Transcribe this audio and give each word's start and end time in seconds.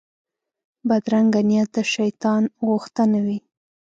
بدرنګه 0.87 1.41
نیت 1.49 1.69
د 1.75 1.77
شیطان 1.93 2.43
غوښتنه 2.67 3.19
وي 3.25 3.37